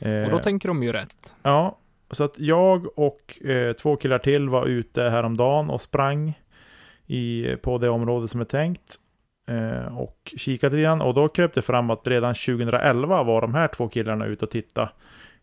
[0.00, 1.34] Eh, Och då tänker de ju rätt.
[1.42, 1.78] Ja,
[2.10, 6.38] så att jag och eh, två killar till var ute häromdagen och sprang
[7.06, 8.96] i, på det område som är tänkt.
[9.48, 13.68] Eh, och kikade grann och då kröp det fram att redan 2011 var de här
[13.68, 14.88] två killarna ute och titta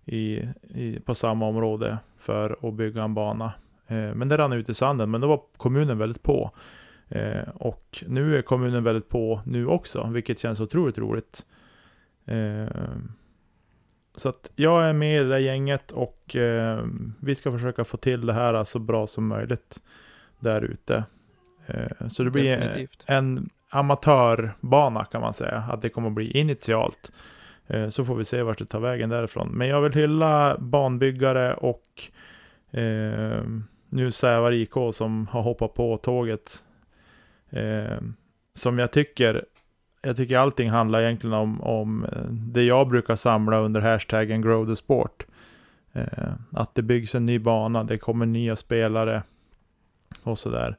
[0.06, 3.54] i, i, på samma område för att bygga en bana.
[3.88, 6.52] Eh, men det rann ut i sanden, men då var kommunen väldigt på.
[7.10, 11.46] Eh, och nu är kommunen väldigt på nu också, vilket känns otroligt roligt.
[14.18, 16.86] Så att jag är med i det där gänget och eh,
[17.20, 19.82] vi ska försöka få till det här så bra som möjligt
[20.40, 21.04] där ute.
[21.68, 23.04] Eh, så det blir Definitivt.
[23.06, 27.12] en amatörbana kan man säga, att det kommer att bli initialt.
[27.68, 29.50] Eh, så får vi se vart det tar vägen därifrån.
[29.52, 32.04] Men jag vill hylla banbyggare och
[32.72, 33.44] eh,
[33.90, 36.64] nu Sävar IK som har hoppat på tåget.
[37.50, 37.98] Eh,
[38.54, 39.46] som jag tycker,
[40.06, 44.66] jag tycker allting handlar egentligen om, om eh, det jag brukar samla under hashtaggen Grow
[44.66, 45.26] the Sport.
[45.94, 49.24] Eh, att det byggs en ny bana, det kommer nya spelare
[50.24, 50.76] och sådär.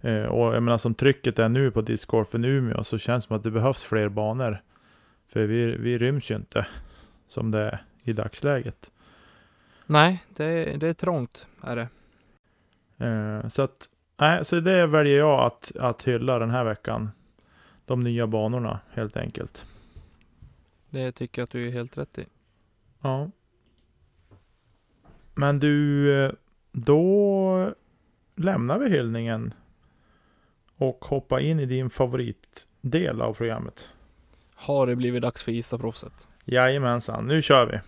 [0.00, 3.36] Eh, och jag menar som trycket är nu på discgolfen Umeå så känns det som
[3.36, 4.62] att det behövs fler banor.
[5.28, 6.66] För vi, vi ryms ju inte
[7.28, 8.90] som det är i dagsläget.
[9.86, 11.88] Nej, det är, det är trångt, är det.
[13.06, 17.10] Eh, så att, nej, så det väljer jag att, att hylla den här veckan.
[17.90, 19.66] De nya banorna helt enkelt.
[20.90, 22.26] Det tycker jag att du är helt rätt i.
[23.02, 23.30] Ja.
[25.34, 26.32] Men du, eh,
[26.72, 27.74] då
[28.36, 29.54] lämnar vi hyllningen
[30.76, 33.88] och hoppar in i din favoritdel av programmet.
[34.54, 36.28] Har det blivit dags för Gissa-proffset?
[36.44, 37.80] Jajamensan, nu kör vi.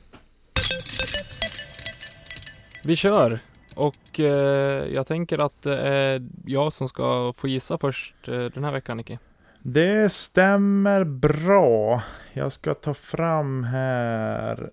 [2.84, 3.38] Vi kör!
[3.74, 8.64] Och eh, jag tänker att det är jag som ska få gissa först eh, den
[8.64, 9.18] här veckan, Nicky.
[9.64, 12.02] Det stämmer bra.
[12.32, 14.70] Jag ska ta fram här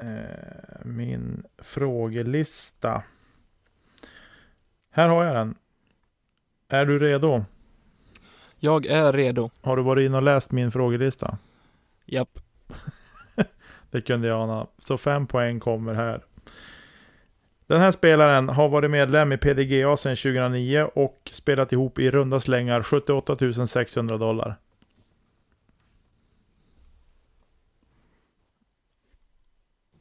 [0.00, 3.02] eh, min frågelista.
[4.90, 5.54] Här har jag den.
[6.68, 7.44] Är du redo?
[8.58, 9.50] Jag är redo.
[9.60, 11.38] Har du varit inne och läst min frågelista?
[12.04, 12.38] Japp.
[13.90, 14.66] Det kunde jag ana.
[14.78, 16.24] Så fem poäng kommer här.
[17.72, 22.40] Den här spelaren har varit medlem i PDGA sedan 2009 och spelat ihop i runda
[22.40, 24.56] slängar 78 600 dollar.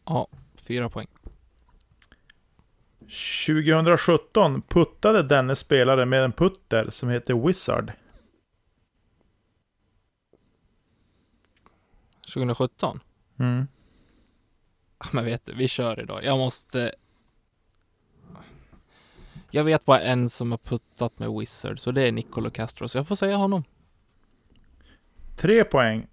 [0.06, 0.28] Ja,
[0.68, 1.08] fyra poäng.
[3.00, 7.92] 2017 puttade denne spelare med en putter som heter Wizard.
[12.34, 13.00] 2017?
[13.40, 13.68] Mm.
[15.12, 16.24] Men vet du, vi kör idag.
[16.24, 16.96] Jag måste...
[19.52, 22.98] Jag vet bara en som har puttat med Wizard, så det är Nicolo Castro, så
[22.98, 23.64] jag får säga honom.
[25.38, 26.08] Tre poäng.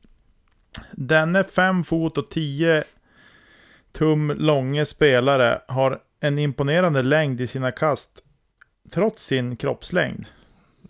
[0.92, 2.82] Denne 5 fot och 10
[3.92, 8.22] tum långe spelare har en imponerande längd i sina kast
[8.90, 10.26] trots sin kroppslängd.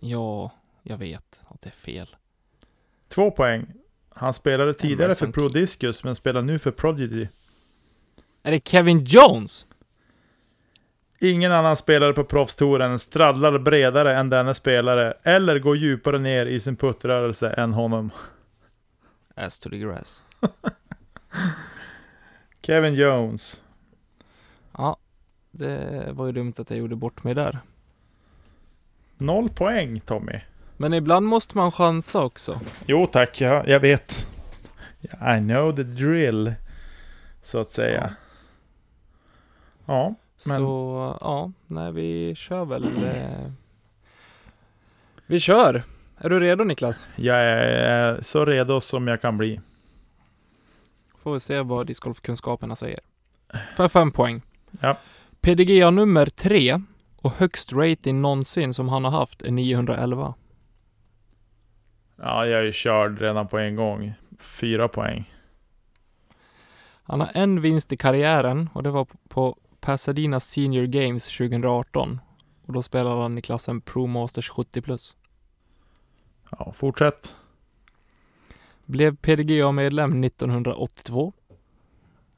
[0.01, 0.51] Ja,
[0.83, 2.17] jag vet att det är fel.
[3.09, 3.67] Två poäng.
[4.09, 5.61] Han spelade tidigare för Emerson Pro Key.
[5.61, 7.27] Discus men spelar nu för Prodigy.
[8.43, 9.67] Är det Kevin Jones?
[11.21, 16.61] Ingen annan spelare på proffstouren straddlar bredare än denne spelare eller går djupare ner i
[16.61, 18.11] sin puttrörelse än honom.
[19.35, 20.23] As to the grass.
[22.63, 23.63] Kevin Jones.
[24.77, 24.97] Ja,
[25.51, 27.59] det var ju dumt att jag gjorde bort mig där.
[29.17, 30.41] Noll poäng Tommy.
[30.77, 32.61] Men ibland måste man chansa också.
[32.87, 34.27] Jo tack, jag, jag vet.
[35.03, 36.55] I know the drill.
[37.43, 38.15] Så att säga.
[39.87, 40.15] Ja,
[40.47, 42.85] Men- Så ja, nej vi kör väl.
[42.85, 43.51] Eh...
[45.27, 45.83] Vi kör!
[46.19, 47.09] Är du redo Niklas?
[47.17, 49.61] jag är så redo som jag kan bli.
[51.23, 53.01] Får vi se vad discgolfkunskaperna säger.
[53.77, 54.43] För fem poäng.
[54.81, 54.97] Ja.
[55.41, 56.81] PDGA nummer tre
[57.17, 60.35] och högst rating någonsin som han har haft är 911.
[62.17, 64.13] Ja, jag är ju körd redan på en gång.
[64.41, 65.33] Fyra poäng.
[67.03, 69.57] Han har en vinst i karriären och det var på
[69.89, 72.21] Pasadena Senior Games 2018.
[72.67, 75.17] Och då spelade han i klassen Pro Masters 70 plus.
[76.51, 77.35] Ja, fortsätt.
[78.85, 81.33] Blev PDGA-medlem 1982.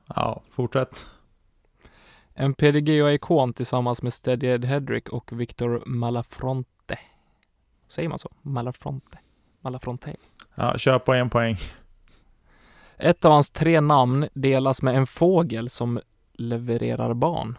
[0.06, 1.06] Ja, fortsätt.
[2.34, 6.98] En PDGA-ikon tillsammans med Steady Ed Hedrick och Victor Malafronte.
[7.88, 8.30] Säger man så?
[8.42, 9.18] Malafronte?
[9.60, 10.16] Malafronte.
[10.54, 11.56] Ja, kör på en poäng.
[12.96, 16.00] Ett av hans tre namn delas med en fågel som
[16.40, 17.58] levererar barn.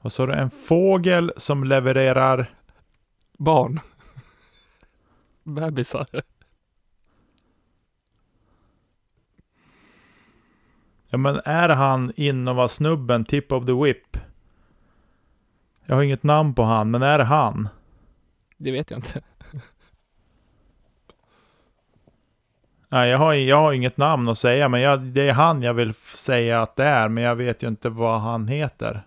[0.00, 2.54] Och så är det en fågel som levererar...
[3.38, 3.80] Barn.
[5.42, 6.22] Bebisar.
[11.08, 14.16] Ja, men är han Innova-snubben, Tip of the Whip?
[15.84, 17.68] Jag har inget namn på han, men är det han?
[18.56, 19.22] Det vet jag inte.
[22.88, 25.74] Nej, jag har, jag har inget namn att säga, men jag, det är han jag
[25.74, 29.02] vill säga att det är, men jag vet ju inte vad han heter.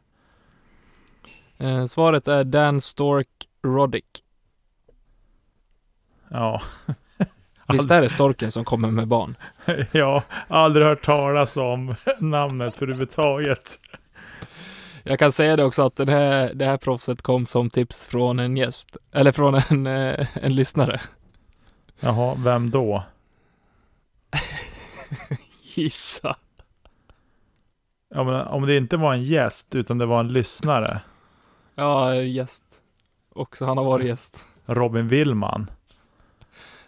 [1.58, 3.28] Eh, svaret är Dan Stork
[3.64, 4.24] Roddick.
[6.30, 6.62] Ja,
[7.68, 9.36] Visst är det storken som kommer med barn?
[9.94, 13.80] har aldrig hört talas om namnet för överhuvudtaget.
[15.04, 18.40] Jag kan säga det också att den här, det här proffset kom som tips från
[18.40, 18.98] en gäst.
[19.12, 21.02] Eller från en, eh, en lyssnare.
[22.00, 23.04] Jaha, vem då?
[25.62, 26.36] Gissa.
[28.10, 31.02] Ja, men om det inte var en gäst, utan det var en lyssnare.
[31.76, 32.66] Ja, gäst.
[33.30, 34.46] Också, han har varit gäst.
[34.66, 35.72] Robin Willman.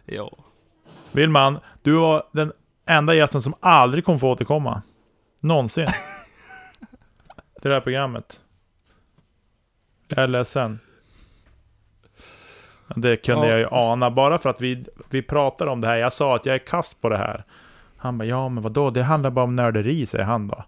[0.06, 0.32] Ja.
[1.12, 2.54] Willman, du var den
[2.86, 4.82] enda gästen som aldrig kommer få återkomma.
[5.40, 5.88] Någonsin.
[7.62, 8.40] Till det här programmet.
[10.08, 10.80] Jag är ledsen.
[12.96, 13.52] Det kunde Ja.
[13.52, 15.96] jag ju ana, bara för att vi, vi pratade om det här.
[15.96, 17.44] Jag sa att jag är kass på det här.
[17.98, 20.64] Han bara, ja men vadå, det handlar bara om nörderi, säger han då.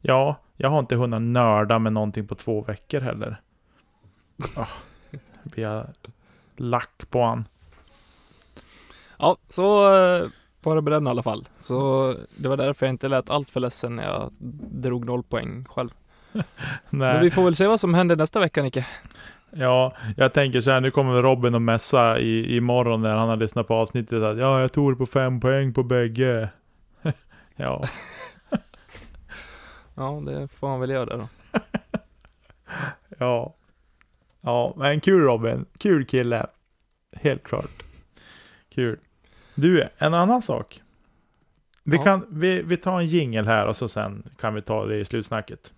[0.00, 3.40] Ja, jag har inte hunnit nörda med någonting på två veckor heller.
[4.56, 4.68] Oh,
[5.42, 5.86] blir jag
[6.56, 7.44] lack på han.
[9.18, 10.24] Ja, så eh,
[10.62, 11.48] var det med den i alla fall.
[11.58, 14.30] Så det var därför jag inte lät allt för ledsen när jag
[14.72, 15.90] drog noll poäng själv.
[16.90, 18.86] Men vi Nej, får väl se vad som händer nästa vecka Nicke.
[19.52, 23.36] Ja, jag tänker så här, nu kommer Robin att mässa i, imorgon när han har
[23.36, 26.48] lyssnat på avsnittet att ja, jag tog det på fem poäng på bägge.
[27.56, 27.84] ja.
[29.94, 31.28] Ja, det får han väl göra då.
[33.18, 33.54] Ja.
[34.40, 35.64] Ja, men kul Robin.
[35.78, 36.46] Kul kille.
[37.16, 37.82] Helt klart.
[38.68, 38.98] Kul.
[39.54, 40.82] Du, en annan sak.
[41.84, 42.02] Vi, Ja.
[42.04, 45.04] kan, vi, vi tar en jingel här och så sen kan vi ta det i
[45.04, 45.72] slutsnacket.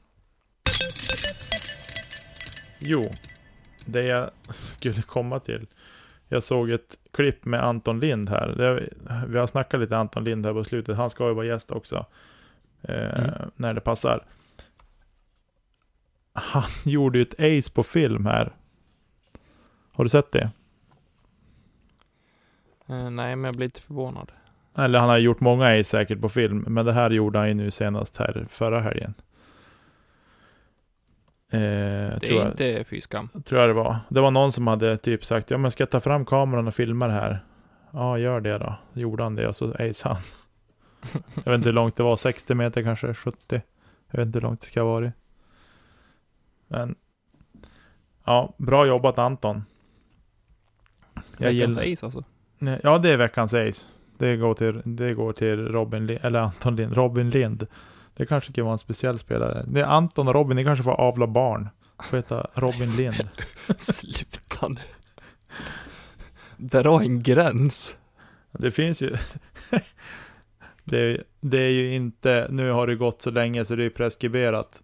[2.78, 3.04] Jo,
[3.86, 5.66] det jag skulle komma till.
[6.28, 8.88] Jag såg ett klipp med Anton Lind här.
[9.28, 10.96] Vi har snackat lite Anton Lind här på slutet.
[10.96, 12.06] Han ska ju vara gäst också.
[12.82, 13.50] Eh, Mm.
[13.56, 14.24] När det passar.
[16.32, 18.52] Han gjorde ju ett ace på film här.
[19.92, 20.50] Har du sett det?
[22.88, 24.32] Eh, nej, men jag blir lite förvånad.
[24.74, 26.64] Eller han har gjort många ace säkert på film.
[26.68, 29.14] Men det här gjorde han ju nu senast här förra helgen.
[31.52, 31.58] Eh,
[32.20, 33.28] Det är jag, inte fy skam.
[33.44, 33.96] tror jag det var.
[34.08, 36.74] Det var någon som hade typ sagt ja men ska jag ta fram kameran och
[36.74, 37.38] filma det här?
[37.90, 38.74] Ja, gör det då.
[38.92, 40.16] Gjorde han det och så ace han.
[41.44, 42.16] jag vet inte hur långt det var.
[42.16, 43.14] 60 meter kanske?
[43.14, 43.62] 70?
[44.10, 45.12] Jag vet inte hur långt det ska ha varit.
[46.68, 46.94] Men
[48.24, 49.64] ja, bra jobbat Anton.
[51.14, 52.24] Jag Veckans gillar- ace alltså.
[52.82, 53.88] Ja, det är veckans ace.
[54.18, 57.66] Det går till, det går till Robin eller Anton Lind, Robin Lind.
[58.16, 59.64] Det kanske kan vara en speciell spelare.
[59.68, 61.68] Det är Anton och Robin, ni kanske får avla barn.
[62.02, 63.28] Får heta Robin Lind.
[63.78, 64.76] Sluta nu.
[66.56, 67.96] Dra en gräns.
[68.52, 69.16] Det finns ju...
[70.84, 73.90] det, är- det är ju inte, nu har det gått så länge så det är
[73.90, 74.82] preskriberat.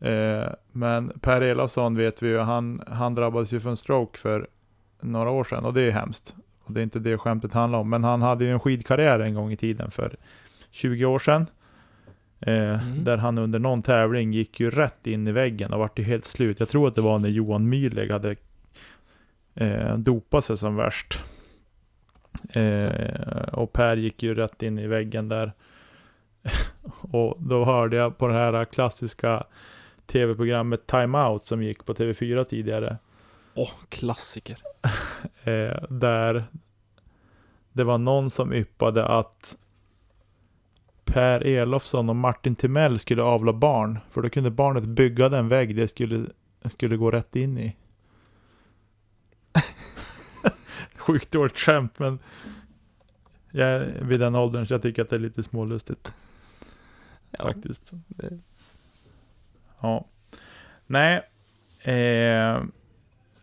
[0.00, 4.46] Eh, men Per Elofsson vet vi ju, han, han drabbades ju för en stroke för
[5.00, 6.34] några år sedan och det är hemskt.
[6.64, 7.90] Och det är inte det skämtet handlar om.
[7.90, 10.16] Men han hade ju en skidkarriär en gång i tiden för
[10.70, 11.46] 20 år sedan.
[12.40, 13.04] Eh, Mm.
[13.04, 16.24] Där han under någon tävling gick ju rätt in i väggen och vart ju helt
[16.24, 16.60] slut.
[16.60, 18.36] Jag tror att det var när Johan Myhrleg hade
[19.54, 21.20] eh, dopat sig som värst.
[22.48, 25.52] Eh, och Per gick ju rätt in i väggen där.
[27.00, 29.44] och då hörde jag på det här klassiska
[30.06, 32.98] tv-programmet Time Out som gick på TV4 tidigare.
[33.54, 34.58] Åh, klassiker.
[35.44, 36.44] Eh, där
[37.72, 39.58] det var någon som yppade att
[41.12, 43.98] Per Elofsson och Martin Timell skulle avla barn.
[44.10, 46.26] För då kunde barnet bygga den vägg det skulle,
[46.64, 47.76] skulle gå rätt in i.
[50.96, 52.18] Sjukt dåligt skämt men
[53.50, 56.14] jag är vid den åldern så jag tycker att det är lite smålustigt
[57.30, 57.90] Ja, faktiskt.
[58.08, 58.38] det,
[59.80, 60.06] Ja.
[60.86, 61.22] Nej.
[61.82, 62.62] Eh,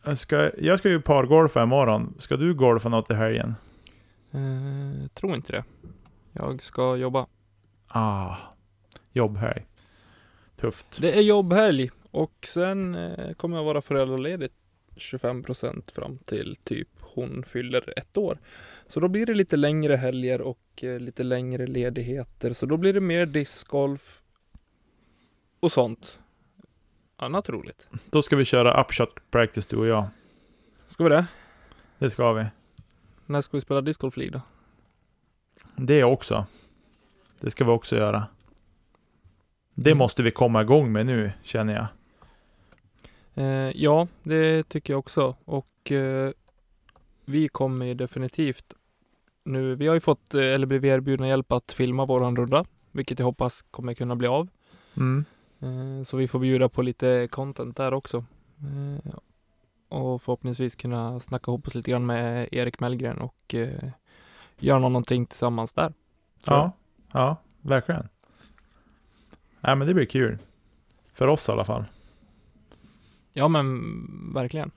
[0.04, 2.14] jag, ska, jag ska ju pargolfa imorgon.
[2.18, 3.56] Ska du golfa något i helgen?
[4.32, 5.64] eh, tror inte det.
[6.34, 7.28] Jag ska jobba.
[7.88, 8.36] Ah,
[9.12, 9.66] jobbhelg.
[10.56, 10.98] Tufft.
[11.02, 14.50] Det är jobbhelg och sen eh, kommer jag vara föräldraledig
[14.96, 18.38] 25% fram till typ hon fyller ett år.
[18.88, 22.54] Så då blir det lite längre helger och eh, lite längre ledigheter.
[22.54, 24.22] Så då blir det mer discgolf
[25.60, 26.20] och sånt.
[27.16, 27.88] Annat roligt.
[28.10, 30.08] Då ska vi köra upshot practice du och jag.
[30.90, 31.26] Ska vi det?
[32.00, 32.46] Det ska vi.
[33.26, 34.42] När ska vi spela discgolf då?
[35.76, 36.46] Det också.
[37.40, 38.28] Det ska vi också göra.
[39.74, 39.98] Det Mm.
[39.98, 41.88] måste vi komma igång med nu, känner jag.
[43.36, 45.36] Eh, ja, det tycker jag också.
[45.46, 46.32] Och eh,
[47.26, 48.74] vi kommer ju definitivt
[49.44, 49.76] nu.
[49.76, 53.26] Vi har ju fått, eh, eller blivit erbjudna hjälp att filma våran runda, vilket jag
[53.26, 54.48] hoppas kommer kunna bli av.
[54.98, 55.26] Mm.
[55.60, 58.18] Eh, så vi får bjuda på lite content där också.
[58.60, 59.14] Eh,
[59.90, 63.90] och förhoppningsvis kunna snacka ihop oss lite grann med Erik Mellgren och eh,
[64.60, 65.94] göra någonting tillsammans där.
[66.46, 66.72] tror jag.
[67.12, 68.08] Ja, verkligen.
[69.62, 70.38] Nej men det blir kul.
[71.14, 71.86] För oss i alla fall.
[73.34, 73.84] Ja, men
[74.34, 74.72] verkligen.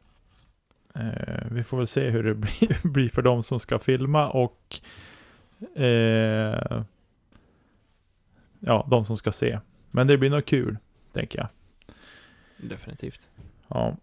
[0.95, 4.81] Eh, vi får väl se hur det blir, blir för de som ska filma och
[5.77, 6.83] eh,
[8.61, 9.59] ja, de som ska se.
[9.91, 10.77] Men det blir nog kul,
[11.13, 11.49] tänker jag.
[12.71, 13.21] Definitivt.
[13.69, 13.97] Ja.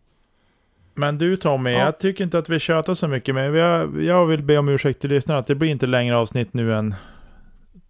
[0.93, 1.79] Men du Tommy, Ja.
[1.79, 4.99] jag tycker inte att vi tjatar så mycket, men jag, jag vill be om ursäkt
[5.01, 6.95] till lyssnarna att det blir inte längre avsnitt nu än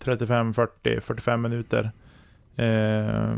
[0.08, 1.92] 35, 40, 45 minuter.
[2.56, 3.36] Eh,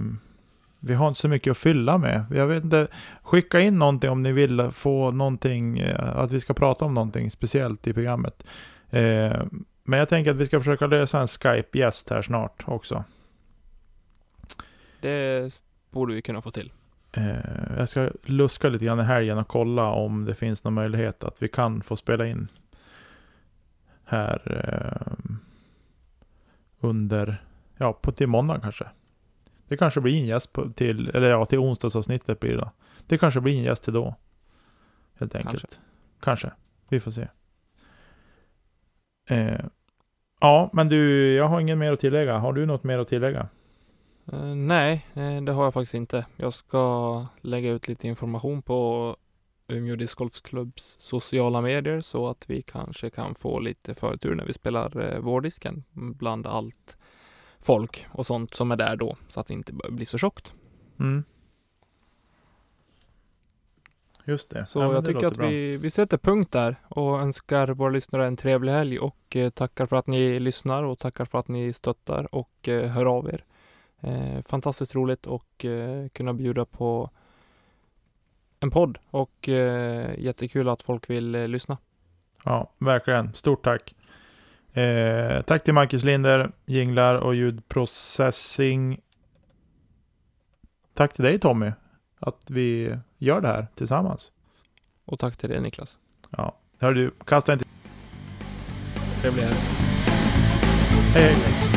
[0.80, 2.26] vi har inte så mycket att fylla med.
[2.32, 2.88] Jag vet inte,
[3.24, 7.32] skicka in någonting om ni vill få någonting, eh, att vi ska prata om någonting
[7.32, 8.44] speciellt i programmet.
[8.90, 9.44] Eh,
[9.84, 13.04] men jag tänker att vi ska försöka lösa en Skype-gäst här snart också.
[15.02, 15.54] Det
[15.90, 16.72] borde vi kunna få till.
[17.12, 21.24] Eh, jag ska luska lite grann i helgen och kolla om det finns någon möjlighet
[21.24, 22.48] att vi kan få spela in
[24.06, 25.14] här eh,
[26.80, 27.44] under,
[27.78, 28.86] ja, på till måndag kanske.
[29.68, 32.72] Det kanske blir en gäst på, till, eller ja, till onsdagsavsnittet blir det då.
[33.08, 34.16] Det kanske blir en gäst till då.
[35.20, 35.62] Helt enkelt.
[35.62, 35.80] Kanske.
[36.20, 36.52] kanske.
[36.90, 37.28] Vi får se.
[39.30, 39.66] Eh,
[40.42, 42.38] ja, men du, jag har inget mer att tillägga.
[42.38, 43.48] Har du något mer att tillägga?
[44.34, 46.26] Uh, nej, eh, det har jag faktiskt inte.
[46.36, 49.18] Jag ska lägga ut lite information på
[49.70, 55.14] Umeå discgolfklubbs sociala medier så att vi kanske kan få lite förtur när vi spelar
[55.14, 56.98] eh, vårdisken bland allt
[57.60, 60.54] folk och sånt som är där då så att det inte blir så tjockt.
[61.00, 61.24] Mm.
[64.26, 64.66] Just det.
[64.66, 68.38] Så ja, jag tycker att vi, vi sätter punkt där och önskar våra lyssnare en
[68.38, 72.36] trevlig helg och eh, tackar för att ni lyssnar och tackar för att ni stöttar
[72.36, 73.46] och eh, hör av er.
[74.00, 77.10] Eh, fantastiskt roligt och eh, kunna bjuda på
[78.60, 81.78] en podd och eh, jättekul att folk vill eh, lyssna.
[82.44, 83.34] Ja, verkligen.
[83.34, 83.96] Stort tack.
[84.74, 89.00] Eh, tack till Marcus Linder, jinglar och ljudprocessing.
[90.94, 91.72] Tack till dig Tommy,
[92.20, 94.32] att vi gör det här tillsammans.
[95.06, 95.98] Och tack till dig Niklas.
[96.30, 97.66] Ja, hör du, kasta inte...
[99.22, 99.56] Trevlig helg.
[101.14, 101.69] Hej, hej.